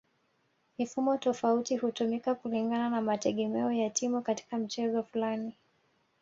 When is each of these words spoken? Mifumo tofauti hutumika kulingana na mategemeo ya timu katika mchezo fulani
Mifumo 0.77 1.17
tofauti 1.17 1.77
hutumika 1.77 2.35
kulingana 2.35 2.89
na 2.89 3.01
mategemeo 3.01 3.71
ya 3.71 3.89
timu 3.89 4.21
katika 4.21 4.57
mchezo 4.57 5.03
fulani 5.03 5.53